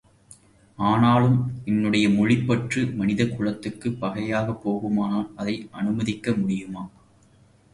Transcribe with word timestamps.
ஆனாலும் 0.77 1.35
என்னுடைய 1.65 2.09
மொழிப்பற்று 2.09 2.95
மனித 2.95 3.25
குலத்திற்குப் 3.27 3.99
பகையாகப் 3.99 4.61
போகுமானால் 4.63 5.29
அதை 5.35 5.67
அனுமதிக்க 5.71 6.31
முடியுமா? 6.31 6.83